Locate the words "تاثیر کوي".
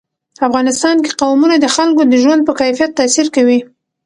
2.99-3.59